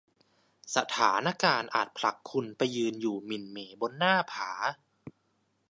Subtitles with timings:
[0.75, 4.51] สถานการณ์อาจผลักคุณไปยืนอยู่หมิ่นเหม่บนหน้าผา